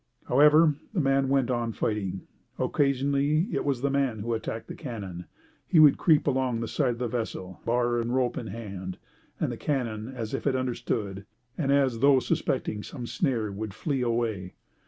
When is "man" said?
0.99-1.29, 3.91-4.21